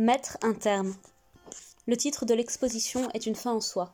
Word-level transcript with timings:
Mettre 0.00 0.38
un 0.40 0.54
terme. 0.54 0.94
Le 1.86 1.94
titre 1.94 2.24
de 2.24 2.32
l'exposition 2.32 3.10
est 3.10 3.26
une 3.26 3.34
fin 3.34 3.52
en 3.52 3.60
soi. 3.60 3.92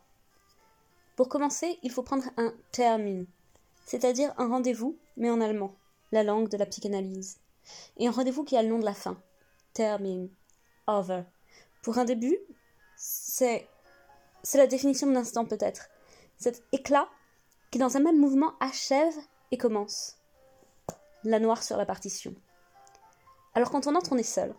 Pour 1.16 1.28
commencer, 1.28 1.80
il 1.82 1.90
faut 1.90 2.04
prendre 2.04 2.26
un 2.36 2.54
Termin, 2.70 3.24
c'est-à-dire 3.86 4.32
un 4.38 4.46
rendez-vous, 4.46 4.96
mais 5.16 5.30
en 5.30 5.40
allemand, 5.40 5.74
la 6.12 6.22
langue 6.22 6.48
de 6.48 6.56
la 6.56 6.66
psychanalyse. 6.66 7.38
Et 7.96 8.06
un 8.06 8.12
rendez-vous 8.12 8.44
qui 8.44 8.56
a 8.56 8.62
le 8.62 8.68
nom 8.68 8.78
de 8.78 8.84
la 8.84 8.94
fin. 8.94 9.20
Termin. 9.72 10.28
Over. 10.86 11.24
Pour 11.82 11.98
un 11.98 12.04
début, 12.04 12.38
c'est. 12.96 13.66
C'est 14.44 14.58
la 14.58 14.68
définition 14.68 15.08
de 15.08 15.12
l'instant 15.12 15.44
peut-être. 15.44 15.88
Cet 16.38 16.62
éclat 16.70 17.08
qui, 17.72 17.78
dans 17.78 17.96
un 17.96 18.00
même 18.00 18.20
mouvement, 18.20 18.52
achève 18.60 19.16
et 19.50 19.58
commence. 19.58 20.18
La 21.24 21.40
noire 21.40 21.64
sur 21.64 21.76
la 21.76 21.84
partition. 21.84 22.32
Alors 23.54 23.72
quand 23.72 23.88
on 23.88 23.96
entre, 23.96 24.12
on 24.12 24.18
est 24.18 24.22
seul. 24.22 24.54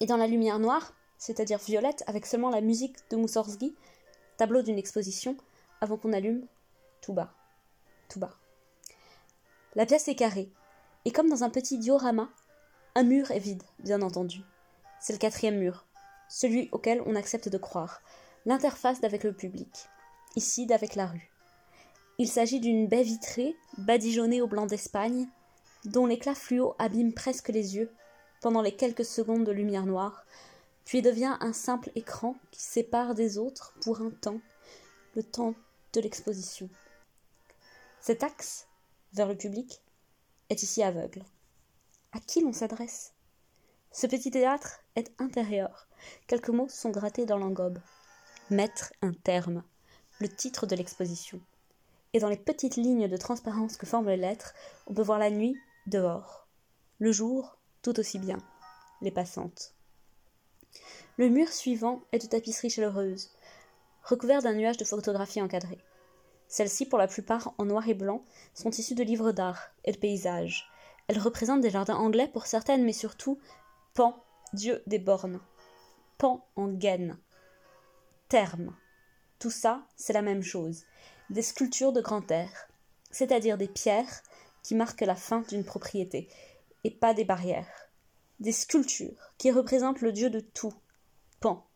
Et 0.00 0.06
dans 0.06 0.16
la 0.16 0.26
lumière 0.26 0.58
noire, 0.58 0.94
c'est-à-dire 1.18 1.58
violette, 1.58 2.04
avec 2.06 2.26
seulement 2.26 2.50
la 2.50 2.60
musique 2.60 2.96
de 3.10 3.16
Moussorgsky, 3.16 3.74
tableau 4.36 4.62
d'une 4.62 4.78
exposition, 4.78 5.36
avant 5.80 5.96
qu'on 5.96 6.12
allume, 6.12 6.46
tout 7.00 7.12
bas, 7.12 7.32
tout 8.08 8.18
bas. 8.18 8.36
La 9.74 9.86
pièce 9.86 10.08
est 10.08 10.14
carrée, 10.14 10.50
et 11.04 11.12
comme 11.12 11.28
dans 11.28 11.44
un 11.44 11.50
petit 11.50 11.78
diorama, 11.78 12.28
un 12.94 13.02
mur 13.02 13.30
est 13.30 13.38
vide, 13.38 13.62
bien 13.78 14.02
entendu. 14.02 14.42
C'est 15.00 15.12
le 15.12 15.18
quatrième 15.18 15.58
mur, 15.58 15.86
celui 16.28 16.68
auquel 16.72 17.02
on 17.06 17.14
accepte 17.14 17.48
de 17.48 17.58
croire, 17.58 18.02
l'interface 18.44 19.00
d'avec 19.00 19.24
le 19.24 19.32
public, 19.32 19.88
ici 20.34 20.66
d'avec 20.66 20.94
la 20.94 21.06
rue. 21.06 21.30
Il 22.18 22.28
s'agit 22.28 22.60
d'une 22.60 22.88
baie 22.88 23.02
vitrée, 23.02 23.54
badigeonnée 23.78 24.40
au 24.40 24.46
blanc 24.46 24.66
d'Espagne, 24.66 25.28
dont 25.84 26.06
l'éclat 26.06 26.34
fluo 26.34 26.74
abîme 26.78 27.12
presque 27.12 27.48
les 27.48 27.76
yeux 27.76 27.92
pendant 28.40 28.62
les 28.62 28.74
quelques 28.74 29.04
secondes 29.04 29.44
de 29.44 29.52
lumière 29.52 29.86
noire, 29.86 30.24
puis 30.84 31.02
devient 31.02 31.36
un 31.40 31.52
simple 31.52 31.90
écran 31.94 32.36
qui 32.50 32.62
sépare 32.62 33.14
des 33.14 33.38
autres 33.38 33.74
pour 33.82 34.00
un 34.00 34.10
temps, 34.10 34.40
le 35.14 35.22
temps 35.22 35.54
de 35.92 36.00
l'exposition. 36.00 36.68
Cet 38.00 38.22
axe, 38.22 38.68
vers 39.12 39.26
le 39.26 39.36
public, 39.36 39.82
est 40.48 40.62
ici 40.62 40.82
aveugle. 40.82 41.24
À 42.12 42.20
qui 42.20 42.40
l'on 42.40 42.52
s'adresse? 42.52 43.12
Ce 43.90 44.06
petit 44.06 44.30
théâtre 44.30 44.80
est 44.94 45.10
intérieur. 45.18 45.88
Quelques 46.26 46.50
mots 46.50 46.68
sont 46.68 46.90
grattés 46.90 47.26
dans 47.26 47.38
l'engobe. 47.38 47.80
Mettre 48.50 48.92
un 49.02 49.12
terme, 49.12 49.64
le 50.20 50.28
titre 50.28 50.66
de 50.66 50.76
l'exposition. 50.76 51.40
Et 52.12 52.20
dans 52.20 52.28
les 52.28 52.36
petites 52.36 52.76
lignes 52.76 53.08
de 53.08 53.16
transparence 53.16 53.76
que 53.76 53.86
forment 53.86 54.10
les 54.10 54.16
lettres, 54.16 54.54
on 54.86 54.94
peut 54.94 55.02
voir 55.02 55.18
la 55.18 55.30
nuit 55.30 55.56
dehors, 55.86 56.46
le 56.98 57.10
jour 57.10 57.58
tout 57.86 58.00
aussi 58.00 58.18
bien, 58.18 58.38
les 59.00 59.12
passantes. 59.12 59.72
Le 61.18 61.28
mur 61.28 61.46
suivant 61.46 62.02
est 62.10 62.18
de 62.18 62.26
tapisserie 62.26 62.68
chaleureuse, 62.68 63.30
recouvert 64.02 64.42
d'un 64.42 64.54
nuage 64.54 64.76
de 64.76 64.84
photographies 64.84 65.40
encadrées. 65.40 65.84
Celles-ci, 66.48 66.86
pour 66.86 66.98
la 66.98 67.06
plupart 67.06 67.54
en 67.58 67.64
noir 67.64 67.88
et 67.88 67.94
blanc, 67.94 68.24
sont 68.54 68.70
issues 68.70 68.96
de 68.96 69.04
livres 69.04 69.30
d'art 69.30 69.70
et 69.84 69.92
de 69.92 69.98
paysages. 69.98 70.68
Elles 71.06 71.20
représentent 71.20 71.60
des 71.60 71.70
jardins 71.70 71.94
anglais 71.94 72.26
pour 72.26 72.46
certaines, 72.46 72.84
mais 72.84 72.92
surtout 72.92 73.38
Pan, 73.94 74.20
dieu 74.52 74.82
des 74.88 74.98
bornes. 74.98 75.38
Pan 76.18 76.44
en 76.56 76.66
gaine. 76.66 77.16
Terme. 78.28 78.74
Tout 79.38 79.50
ça, 79.50 79.86
c'est 79.94 80.12
la 80.12 80.22
même 80.22 80.42
chose. 80.42 80.86
Des 81.30 81.42
sculptures 81.42 81.92
de 81.92 82.00
grand 82.00 82.28
air, 82.32 82.50
c'est-à-dire 83.12 83.56
des 83.56 83.68
pierres 83.68 84.22
qui 84.64 84.74
marquent 84.74 85.02
la 85.02 85.14
fin 85.14 85.42
d'une 85.42 85.64
propriété, 85.64 86.28
et 86.84 86.90
pas 86.90 87.14
des 87.14 87.24
barrières. 87.24 87.90
Des 88.40 88.52
sculptures 88.52 89.32
qui 89.38 89.50
représentent 89.50 90.00
le 90.02 90.12
dieu 90.12 90.30
de 90.30 90.40
tout, 90.40 90.74
Pan. 91.40 91.66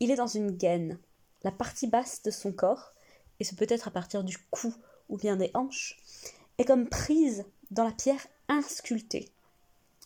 Il 0.00 0.10
est 0.10 0.16
dans 0.16 0.26
une 0.26 0.50
gaine, 0.50 0.98
la 1.42 1.52
partie 1.52 1.86
basse 1.86 2.22
de 2.22 2.30
son 2.30 2.52
corps, 2.52 2.92
et 3.40 3.44
ce 3.44 3.54
peut 3.54 3.66
être 3.68 3.88
à 3.88 3.90
partir 3.90 4.24
du 4.24 4.38
cou 4.50 4.74
ou 5.08 5.16
bien 5.16 5.36
des 5.36 5.50
hanches, 5.54 5.96
est 6.58 6.64
comme 6.64 6.88
prise 6.88 7.44
dans 7.70 7.84
la 7.84 7.92
pierre 7.92 8.26
insculptée. 8.48 9.30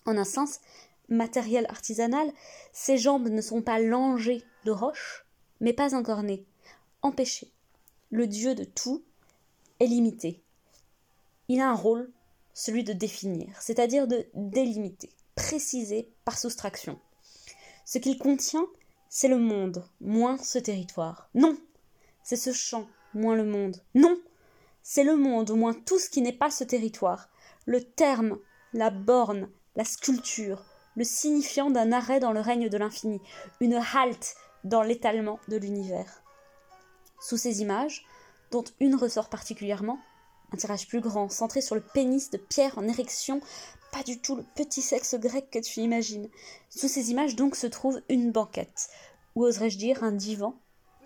En 0.07 0.17
un 0.17 0.25
sens 0.25 0.61
matériel 1.09 1.67
artisanal, 1.69 2.33
ses 2.73 2.99
jambes 2.99 3.29
ne 3.29 3.41
sont 3.41 3.63
pas 3.63 3.81
langées 3.81 4.45
de 4.65 4.71
roche, 4.71 5.27
mais 5.61 5.73
pas 5.73 5.95
encore 5.95 6.23
nées, 6.23 6.47
empêchées. 7.03 7.53
Le 8.11 8.27
dieu 8.27 8.55
de 8.55 8.65
tout 8.65 9.03
est 9.79 9.87
limité. 9.87 10.43
Il 11.49 11.61
a 11.61 11.69
un 11.69 11.75
rôle, 11.75 12.11
celui 12.55 12.85
de 12.85 12.93
définir, 12.93 13.61
c'est-à-dire 13.61 14.07
de 14.07 14.27
délimiter, 14.35 15.11
préciser 15.35 16.13
par 16.25 16.39
soustraction. 16.39 16.99
Ce 17.85 17.99
qu'il 17.99 18.19
contient, 18.19 18.67
c'est 19.09 19.29
le 19.29 19.39
monde, 19.39 19.85
moins 20.01 20.39
ce 20.39 20.59
territoire. 20.59 21.29
Non, 21.35 21.57
c'est 22.23 22.37
ce 22.37 22.53
champ, 22.53 22.87
moins 23.15 23.35
le 23.35 23.45
monde. 23.45 23.83
Non, 23.95 24.21
c'est 24.83 25.05
le 25.05 25.17
monde, 25.17 25.51
moins 25.51 25.75
tout 25.75 25.99
ce 25.99 26.09
qui 26.11 26.23
n'est 26.23 26.33
pas 26.33 26.51
ce 26.51 26.65
territoire. 26.65 27.29
Le 27.67 27.83
terme, 27.83 28.39
la 28.73 28.91
borne, 28.91 29.51
la 29.77 29.85
sculpture, 29.85 30.65
le 30.97 31.05
signifiant 31.05 31.71
d'un 31.71 31.93
arrêt 31.93 32.21
dans 32.21 32.33
le 32.33 32.41
règne 32.41 32.69
de 32.69 32.79
l'infini, 32.79 33.21
une 33.61 33.75
halte 33.95 34.37
dans 34.65 34.83
l'étalement 34.83 35.41
de 35.49 35.57
l'univers. 35.57 36.23
Sous 37.21 37.37
ces 37.37 37.63
images, 37.63 38.05
dont 38.51 38.65
une 38.81 38.95
ressort 38.95 39.29
particulièrement, 39.29 39.99
un 40.53 40.57
tirage 40.57 40.89
plus 40.89 41.01
grand, 41.01 41.29
centré 41.29 41.61
sur 41.61 41.75
le 41.75 41.81
pénis 41.81 42.31
de 42.31 42.39
Pierre 42.39 42.79
en 42.79 42.89
érection, 42.89 43.41
pas 43.93 44.03
du 44.03 44.21
tout 44.21 44.37
le 44.37 44.45
petit 44.55 44.83
sexe 44.83 45.15
grec 45.15 45.51
que 45.51 45.59
tu 45.59 45.81
imagines. 45.81 46.29
Sous 46.69 46.89
ces 46.89 47.11
images 47.11 47.37
donc 47.37 47.57
se 47.57 47.67
trouve 47.67 48.01
une 48.09 48.33
banquette, 48.33 48.89
ou 49.35 49.45
oserais-je 49.45 49.79
dire 49.79 50.05
un 50.05 50.13
divan, 50.13 50.55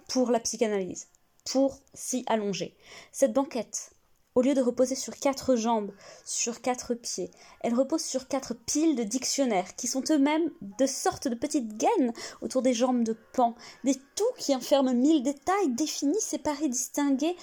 pour 0.09 0.31
la 0.31 0.41
psychanalyse, 0.41 1.09
pour 1.50 1.78
s'y 1.94 2.25
allonger. 2.27 2.77
Cette 3.12 3.32
banquette, 3.32 3.91
au 4.34 4.43
lieu 4.43 4.55
de 4.55 4.60
reposer 4.60 4.97
sur 4.97 5.15
quatre 5.16 5.55
jambes, 5.56 5.93
sur 6.25 6.61
quatre 6.61 6.94
pieds, 6.94 7.31
elle 7.61 7.75
repose 7.75 8.03
sur 8.03 8.26
quatre 8.26 8.55
piles 8.55 8.97
de 8.97 9.05
dictionnaires, 9.05 9.76
qui 9.76 9.87
sont 9.87 10.03
eux-mêmes 10.11 10.50
de 10.78 10.87
sortes 10.87 11.28
de 11.28 11.37
petites 11.37 11.76
gaines 11.76 12.12
autour 12.43 12.61
des 12.61 12.75
jambes 12.75 13.05
de 13.05 13.16
pan, 13.32 13.55
des 13.84 13.94
tout 14.16 14.25
qui 14.37 14.55
enferment 14.55 14.94
mille 14.94 15.22
détails 15.22 15.71
définis, 15.71 16.21
séparés, 16.21 16.69
distingués. 16.69 17.37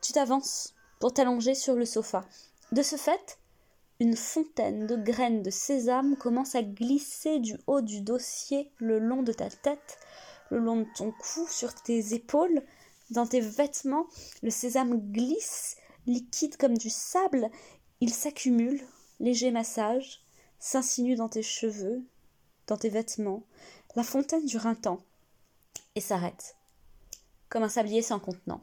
Tu 0.00 0.12
t'avances 0.12 0.74
pour 1.00 1.12
t'allonger 1.12 1.56
sur 1.56 1.74
le 1.74 1.84
sofa. 1.84 2.24
De 2.70 2.82
ce 2.82 2.94
fait, 2.94 3.38
une 3.98 4.16
fontaine 4.16 4.86
de 4.86 4.96
graines 4.96 5.42
de 5.42 5.50
sésame 5.50 6.16
commence 6.16 6.54
à 6.54 6.62
glisser 6.62 7.40
du 7.40 7.56
haut 7.66 7.80
du 7.80 8.00
dossier 8.00 8.70
le 8.78 8.98
long 8.98 9.22
de 9.22 9.32
ta 9.32 9.50
tête, 9.50 9.98
le 10.50 10.58
long 10.58 10.82
de 10.82 10.86
ton 10.94 11.10
cou, 11.10 11.46
sur 11.48 11.74
tes 11.74 12.14
épaules, 12.14 12.62
dans 13.10 13.26
tes 13.26 13.40
vêtements. 13.40 14.06
Le 14.42 14.50
sésame 14.50 15.00
glisse, 15.12 15.76
liquide 16.06 16.56
comme 16.56 16.78
du 16.78 16.90
sable. 16.90 17.50
Il 18.00 18.12
s'accumule, 18.12 18.80
léger 19.18 19.50
massage, 19.50 20.22
s'insinue 20.58 21.16
dans 21.16 21.28
tes 21.28 21.42
cheveux, 21.42 22.02
dans 22.66 22.76
tes 22.76 22.88
vêtements. 22.88 23.42
La 23.96 24.02
fontaine 24.02 24.46
dure 24.46 24.66
un 24.66 24.74
temps 24.74 25.02
et 25.94 26.00
s'arrête, 26.00 26.56
comme 27.48 27.64
un 27.64 27.68
sablier 27.68 28.02
sans 28.02 28.20
contenant. 28.20 28.62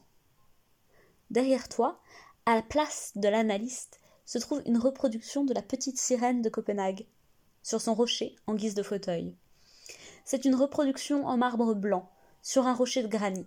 Derrière 1.30 1.68
toi, 1.68 2.00
à 2.48 2.56
la 2.56 2.62
place 2.62 3.12
de 3.18 3.28
l'analyste, 3.28 4.00
se 4.26 4.38
trouve 4.38 4.62
une 4.66 4.78
reproduction 4.78 5.44
de 5.44 5.54
la 5.54 5.62
petite 5.62 6.00
sirène 6.00 6.42
de 6.42 6.48
Copenhague, 6.48 7.06
sur 7.62 7.82
son 7.82 7.94
rocher 7.94 8.38
en 8.48 8.56
guise 8.56 8.74
de 8.74 8.84
fauteuil. 8.84 9.36
C'est 10.24 10.46
une 10.46 10.56
reproduction 10.56 11.28
en 11.28 11.36
marbre 11.36 11.74
blanc, 11.74 12.10
sur 12.42 12.66
un 12.66 12.74
rocher 12.74 13.04
de 13.04 13.10
granit, 13.10 13.46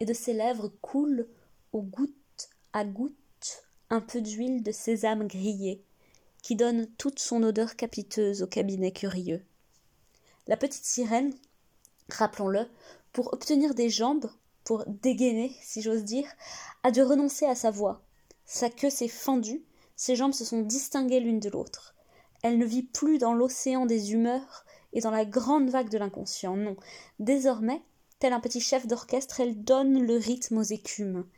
et 0.00 0.06
de 0.06 0.14
ses 0.14 0.32
lèvres 0.32 0.72
coule, 0.80 1.28
au 1.74 1.82
goutte 1.82 2.48
à 2.72 2.86
goutte, 2.86 3.14
un 3.90 4.00
peu 4.00 4.22
d'huile 4.22 4.62
de 4.62 4.72
sésame 4.72 5.28
grillée, 5.28 5.84
qui 6.42 6.56
donne 6.56 6.86
toute 6.96 7.18
son 7.18 7.42
odeur 7.42 7.76
capiteuse 7.76 8.42
au 8.42 8.46
cabinet 8.46 8.92
curieux. 8.92 9.44
La 10.46 10.56
petite 10.56 10.86
sirène, 10.86 11.34
rappelons-le, 12.08 12.70
pour 13.12 13.34
obtenir 13.34 13.74
des 13.74 13.90
jambes, 13.90 14.30
pour 14.64 14.86
dégainer, 14.86 15.54
si 15.60 15.82
j'ose 15.82 16.04
dire, 16.04 16.28
a 16.82 16.90
dû 16.90 17.02
renoncer 17.02 17.44
à 17.44 17.54
sa 17.54 17.70
voix. 17.70 18.00
Sa 18.52 18.68
queue 18.68 18.90
s'est 18.90 19.06
fendue, 19.06 19.62
ses 19.94 20.16
jambes 20.16 20.32
se 20.32 20.44
sont 20.44 20.62
distinguées 20.62 21.20
l'une 21.20 21.38
de 21.38 21.48
l'autre. 21.48 21.94
Elle 22.42 22.58
ne 22.58 22.64
vit 22.64 22.82
plus 22.82 23.18
dans 23.18 23.32
l'océan 23.32 23.86
des 23.86 24.12
humeurs 24.12 24.66
et 24.92 25.00
dans 25.00 25.12
la 25.12 25.24
grande 25.24 25.70
vague 25.70 25.88
de 25.88 25.98
l'inconscient, 25.98 26.56
non. 26.56 26.74
Désormais, 27.20 27.80
tel 28.18 28.32
un 28.32 28.40
petit 28.40 28.60
chef 28.60 28.88
d'orchestre, 28.88 29.38
elle 29.38 29.62
donne 29.62 30.04
le 30.04 30.16
rythme 30.16 30.58
aux 30.58 30.64
écumes. 30.64 31.28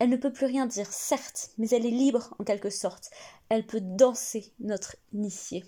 Elle 0.00 0.10
ne 0.10 0.16
peut 0.16 0.32
plus 0.32 0.46
rien 0.46 0.66
dire, 0.66 0.92
certes, 0.92 1.52
mais 1.56 1.68
elle 1.68 1.86
est 1.86 1.90
libre 1.90 2.34
en 2.40 2.42
quelque 2.42 2.70
sorte. 2.70 3.12
Elle 3.48 3.64
peut 3.64 3.80
danser 3.80 4.52
notre 4.58 4.96
initié. 5.12 5.64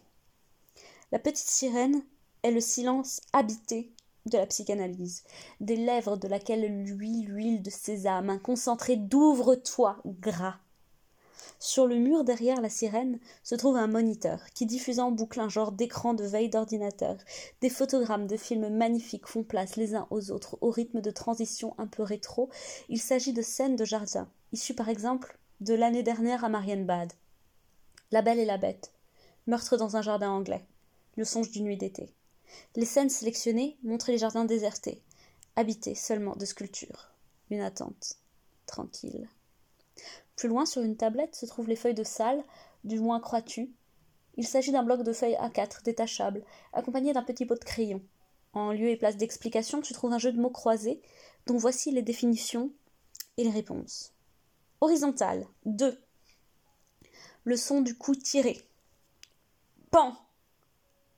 La 1.12 1.20
petite 1.20 1.48
sirène 1.48 2.02
est 2.42 2.50
le 2.50 2.60
silence 2.60 3.20
habité 3.32 3.92
de 4.26 4.36
la 4.36 4.46
psychanalyse, 4.46 5.22
des 5.60 5.76
lèvres 5.76 6.16
de 6.16 6.26
laquelle 6.26 6.82
luit 6.82 7.22
l'huile 7.22 7.62
de 7.62 7.70
sésame, 7.70 8.30
un 8.30 8.38
concentré 8.38 8.96
d'ouvre-toi 8.96 10.02
gras. 10.04 10.58
Sur 11.60 11.88
le 11.88 11.96
mur 11.96 12.22
derrière 12.22 12.60
la 12.60 12.69
sirène 12.69 13.19
se 13.43 13.56
trouve 13.56 13.76
un 13.76 13.88
moniteur 13.88 14.44
qui 14.55 14.64
diffuse 14.64 15.00
en 15.00 15.10
boucle 15.10 15.40
un 15.40 15.49
genre 15.49 15.72
d'écran 15.72 16.14
de 16.14 16.25
veille 16.25 16.49
d'ordinateur. 16.49 17.16
Des 17.60 17.69
photogrammes 17.69 18.28
de 18.28 18.37
films 18.37 18.69
magnifiques 18.69 19.26
font 19.26 19.43
place 19.43 19.75
les 19.75 19.96
uns 19.96 20.06
aux 20.10 20.31
autres 20.31 20.56
au 20.60 20.70
rythme 20.70 21.00
de 21.00 21.10
transition 21.10 21.75
un 21.78 21.88
peu 21.88 22.05
rétro. 22.05 22.49
Il 22.88 23.00
s'agit 23.00 23.32
de 23.32 23.43
scènes 23.43 23.75
de 23.75 23.84
jardin, 23.84 24.28
issues 24.52 24.75
par 24.75 24.88
exemple 24.88 25.37
de 25.60 25.75
l'année 25.75 26.05
dernière 26.05 26.44
à 26.44 26.49
Marienbad. 26.49 27.12
La 28.12 28.22
Belle 28.22 28.38
et 28.38 28.44
la 28.44 28.58
Bête, 28.58 28.93
Meurtre 29.49 29.76
dans 29.76 29.96
un 29.96 30.02
jardin 30.02 30.31
anglais, 30.31 30.64
Le 31.16 31.25
songe 31.25 31.50
d'une 31.50 31.64
nuit 31.64 31.76
d'été. 31.76 32.14
Les 32.76 32.84
scènes 32.84 33.10
sélectionnées 33.10 33.76
montrent 33.82 34.12
les 34.12 34.19
jardins 34.19 34.44
désertés, 34.44 35.02
habités 35.56 35.96
seulement 35.96 36.37
de 36.37 36.44
sculptures. 36.44 37.10
Une 37.50 37.60
attente, 37.60 38.16
tranquille. 38.66 39.28
Plus 40.38 40.49
loin, 40.49 40.67
sur 40.67 40.82
une 40.82 40.96
tablette, 40.96 41.35
se 41.35 41.46
trouvent 41.46 41.69
les 41.69 41.75
feuilles 41.75 41.94
de 41.94 42.05
salle, 42.05 42.44
du 42.85 43.00
moins 43.00 43.19
crois-tu. 43.19 43.73
Il 44.37 44.46
s'agit 44.46 44.70
d'un 44.70 44.85
bloc 44.85 45.02
de 45.02 45.12
feuilles 45.12 45.35
A4 45.35 45.82
détachable, 45.82 46.44
accompagné 46.73 47.12
d'un 47.12 47.25
petit 47.25 47.44
pot 47.44 47.56
de 47.56 47.64
crayon. 47.64 48.00
En 48.52 48.70
lieu 48.70 48.88
et 48.88 48.96
place 48.96 49.17
d'explication, 49.17 49.81
tu 49.81 49.94
trouves 49.94 50.12
un 50.12 50.19
jeu 50.20 50.31
de 50.31 50.40
mots 50.40 50.49
croisés, 50.49 51.02
dont 51.46 51.56
voici 51.56 51.90
les 51.90 52.02
définitions 52.02 52.70
et 53.37 53.43
les 53.43 53.50
réponses. 53.50 54.12
Horizontal 54.81 55.44
2. 55.67 56.00
Le 57.43 57.56
son 57.56 57.81
du 57.81 57.99
coup 57.99 58.14
tiré. 58.14 58.62
Pan 59.91 60.17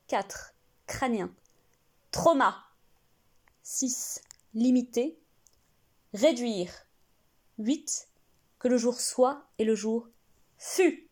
4. 0.07 0.55
Crânien. 0.87 1.31
Trauma 2.11 2.57
6. 3.65 4.23
Limité. 4.55 5.21
Réduire 6.15 6.73
8 7.59 8.10
que 8.61 8.69
le 8.69 8.79
jour 8.79 9.01
soit 9.01 9.49
et 9.59 9.65
le 9.65 9.75
jour 9.75 10.09
fut. 10.59 11.09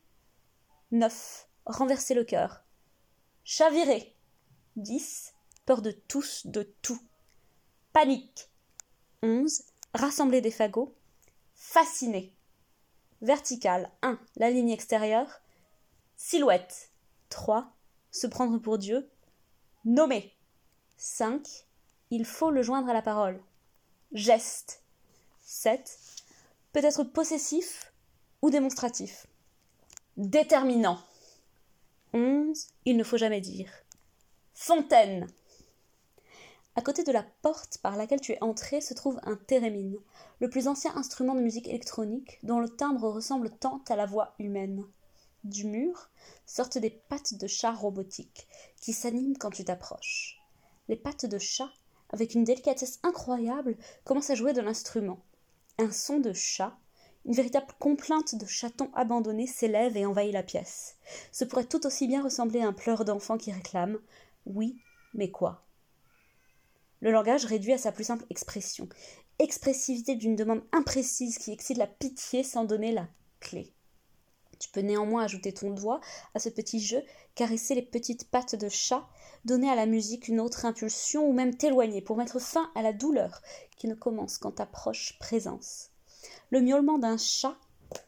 9. 0.93 1.49
Renverser 1.65 2.15
le 2.15 2.23
cœur. 2.23 2.63
Chavirer. 3.43 4.15
10. 4.77 5.35
Peur 5.67 5.83
de 5.83 5.91
tous, 5.91 6.47
de 6.47 6.63
tout. 6.83 7.01
Panique. 7.93 8.51
11. 9.23 9.65
Rassembler 9.95 10.41
des 10.41 10.51
fagots. 10.51 10.95
Fasciner. 11.55 12.33
Vertical. 13.23 13.91
1. 14.03 14.21
La 14.37 14.51
ligne 14.51 14.71
extérieure. 14.71 15.41
Silhouette. 16.17 16.93
3. 17.31 17.75
Se 18.11 18.27
prendre 18.27 18.59
pour 18.59 18.77
Dieu. 18.79 19.11
Nommer. 19.87 20.35
5. 20.99 21.47
Il 22.11 22.27
faut 22.27 22.51
le 22.51 22.63
joindre 22.63 22.91
à 22.91 22.95
la 22.95 23.03
parole. 23.03 23.43
Geste. 24.13 24.83
7 25.41 26.18
peut 26.79 26.87
être 26.87 27.03
possessif 27.03 27.93
ou 28.41 28.51
démonstratif. 28.51 29.27
Déterminant. 30.17 31.01
11. 32.13 32.69
Il 32.85 32.97
ne 32.97 33.03
faut 33.03 33.17
jamais 33.17 33.41
dire. 33.41 33.69
Fontaine. 34.55 35.27
À 36.77 36.83
côté 36.83 37.03
de 37.03 37.11
la 37.11 37.25
porte 37.43 37.79
par 37.79 37.97
laquelle 37.97 38.21
tu 38.21 38.31
es 38.31 38.43
entré 38.45 38.81
se 38.81 38.95
trouve 38.95 39.19
un 39.25 39.35
thérémine, 39.35 39.97
le 40.39 40.49
plus 40.49 40.69
ancien 40.69 40.95
instrument 40.97 41.35
de 41.35 41.41
musique 41.41 41.67
électronique 41.67 42.39
dont 42.45 42.61
le 42.61 42.69
timbre 42.69 43.09
ressemble 43.09 43.51
tant 43.51 43.83
à 43.89 43.97
la 43.97 44.07
voix 44.07 44.35
humaine. 44.39 44.85
Du 45.43 45.65
mur 45.65 46.11
sortent 46.47 46.79
des 46.79 46.91
pattes 46.91 47.35
de 47.35 47.49
chat 47.49 47.73
robotiques 47.73 48.47
qui 48.81 48.93
s'animent 48.93 49.37
quand 49.37 49.51
tu 49.51 49.65
t'approches. 49.65 50.39
Les 50.87 50.97
pattes 50.97 51.27
de 51.27 51.39
chat, 51.39 51.71
avec 52.11 52.35
une 52.35 52.45
délicatesse 52.45 53.01
incroyable, 53.03 53.77
commencent 54.05 54.31
à 54.31 54.37
jouer 54.37 54.53
de 54.53 54.61
l'instrument. 54.61 55.19
Un 55.81 55.93
son 55.93 56.19
de 56.19 56.33
chat, 56.33 56.77
une 57.25 57.35
véritable 57.35 57.73
complainte 57.79 58.35
de 58.35 58.47
chaton 58.47 58.91
abandonné 58.95 59.47
s'élève 59.47 59.97
et 59.97 60.07
envahit 60.07 60.33
la 60.33 60.43
pièce. 60.43 60.97
Ce 61.31 61.45
pourrait 61.45 61.67
tout 61.67 61.87
aussi 61.87 62.09
bien 62.09 62.23
ressembler 62.23 62.61
à 62.61 62.67
un 62.67 62.73
pleur 62.73 63.05
d'enfant 63.05 63.39
qui 63.39 63.53
réclame 63.53 64.01
Oui, 64.45 64.77
mais 65.15 65.31
quoi? 65.31 65.65
Le 67.01 67.13
langage 67.13 67.45
réduit 67.45 67.73
à 67.73 67.79
sa 67.79 67.93
plus 67.93 68.03
simple 68.03 68.27
expression, 68.29 68.89
expressivité 69.39 70.17
d'une 70.17 70.35
demande 70.35 70.65
imprécise 70.73 71.39
qui 71.39 71.53
excite 71.53 71.79
la 71.79 71.87
pitié 71.87 72.43
sans 72.43 72.65
donner 72.65 72.91
la 72.91 73.07
clé. 73.39 73.73
Tu 74.59 74.69
peux 74.71 74.81
néanmoins 74.81 75.23
ajouter 75.23 75.55
ton 75.55 75.71
doigt 75.71 76.01
à 76.35 76.41
ce 76.41 76.49
petit 76.49 76.81
jeu, 76.81 77.03
caresser 77.39 77.77
les 77.77 77.83
petites 77.83 78.29
pattes 78.29 78.57
de 78.57 78.69
chat, 78.69 79.07
donner 79.45 79.71
à 79.71 79.77
la 79.77 79.87
musique 79.87 80.27
une 80.27 80.41
autre 80.41 80.65
impulsion 80.65 81.25
ou 81.25 81.33
même 81.33 81.55
t'éloigner 81.55 82.03
pour 82.03 82.17
mettre 82.17 82.41
fin 82.41 82.69
à 82.75 82.83
la 82.83 82.93
douleur 82.93 83.43
qui 83.77 83.87
ne 83.87 83.95
commence 83.95 84.39
qu'en 84.39 84.51
ta 84.51 84.67
proche 84.67 85.17
présence. 85.21 85.91
Le 86.51 86.61
miaulement 86.61 86.99
d'un 86.99 87.17
chat 87.17 87.57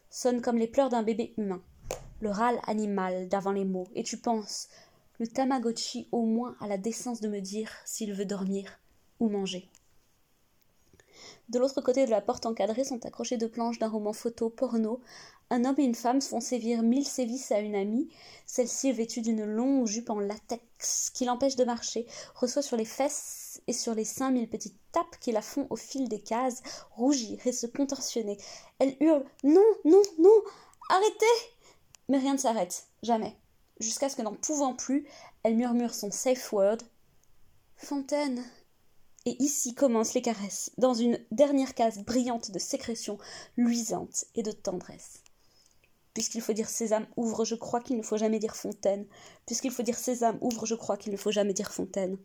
sonne 0.09 0.41
comme 0.41 0.57
les 0.57 0.67
pleurs 0.67 0.89
d'un 0.89 1.01
bébé 1.01 1.33
humain, 1.37 1.61
le 2.19 2.29
râle 2.29 2.59
animal 2.67 3.29
d'avant 3.29 3.53
les 3.53 3.63
mots, 3.63 3.87
et 3.95 4.03
tu 4.03 4.17
penses 4.17 4.67
le 5.17 5.27
Tamagotchi 5.27 6.09
au 6.11 6.25
moins 6.25 6.57
a 6.59 6.67
la 6.67 6.77
décence 6.77 7.21
de 7.21 7.29
me 7.29 7.39
dire 7.39 7.71
s'il 7.85 8.13
veut 8.13 8.25
dormir 8.25 8.79
ou 9.21 9.29
manger. 9.29 9.69
De 11.51 11.59
l'autre 11.59 11.81
côté 11.81 12.05
de 12.05 12.11
la 12.11 12.21
porte 12.21 12.45
encadrée 12.45 12.85
sont 12.85 13.05
accrochées 13.05 13.35
deux 13.35 13.49
planches 13.49 13.77
d'un 13.77 13.89
roman 13.89 14.13
photo 14.13 14.49
porno. 14.49 15.01
Un 15.49 15.65
homme 15.65 15.75
et 15.79 15.83
une 15.83 15.95
femme 15.95 16.21
font 16.21 16.39
sévir 16.39 16.81
mille 16.81 17.05
sévices 17.05 17.51
à 17.51 17.59
une 17.59 17.75
amie. 17.75 18.07
Celle-ci 18.45 18.87
est 18.87 18.93
vêtue 18.93 19.19
d'une 19.19 19.43
longue 19.43 19.85
jupe 19.85 20.09
en 20.09 20.21
latex 20.21 21.09
qui 21.09 21.25
l'empêche 21.25 21.57
de 21.57 21.65
marcher, 21.65 22.07
reçoit 22.35 22.61
sur 22.61 22.77
les 22.77 22.85
fesses 22.85 23.61
et 23.67 23.73
sur 23.73 23.93
les 23.93 24.05
seins 24.05 24.31
mille 24.31 24.49
petites 24.49 24.77
tapes 24.93 25.19
qui 25.19 25.33
la 25.33 25.41
font 25.41 25.67
au 25.69 25.75
fil 25.75 26.07
des 26.07 26.21
cases 26.21 26.63
rougir 26.91 27.45
et 27.45 27.51
se 27.51 27.67
contorsionner. 27.67 28.37
Elle 28.79 28.95
hurle 29.01 29.25
Non, 29.43 29.59
non, 29.83 30.01
non 30.19 30.41
Arrêtez 30.89 31.25
Mais 32.07 32.19
rien 32.19 32.35
ne 32.35 32.39
s'arrête, 32.39 32.85
jamais. 33.03 33.35
Jusqu'à 33.81 34.07
ce 34.07 34.15
que 34.15 34.21
n'en 34.21 34.35
pouvant 34.35 34.73
plus, 34.73 35.05
elle 35.43 35.57
murmure 35.57 35.93
son 35.93 36.11
safe 36.11 36.53
word 36.53 36.77
Fontaine 37.75 38.41
et 39.25 39.41
ici 39.41 39.75
commencent 39.75 40.13
les 40.13 40.21
caresses, 40.21 40.71
dans 40.77 40.93
une 40.93 41.19
dernière 41.31 41.75
case 41.75 41.99
brillante 41.99 42.51
de 42.51 42.59
sécrétion, 42.59 43.17
luisante 43.55 44.25
et 44.35 44.43
de 44.43 44.51
tendresse. 44.51 45.21
Puisqu'il 46.13 46.41
faut 46.41 46.53
dire 46.53 46.69
Sésame, 46.69 47.07
ouvre, 47.15 47.45
je 47.45 47.55
crois 47.55 47.79
qu'il 47.79 47.97
ne 47.97 48.01
faut 48.01 48.17
jamais 48.17 48.39
dire 48.39 48.55
Fontaine. 48.55 49.05
Puisqu'il 49.45 49.71
faut 49.71 49.83
dire 49.83 49.97
Sésame, 49.97 50.37
ouvre, 50.41 50.65
je 50.65 50.75
crois 50.75 50.97
qu'il 50.97 51.11
ne 51.11 51.17
faut 51.17 51.31
jamais 51.31 51.53
dire 51.53 51.71
Fontaine. 51.71 52.17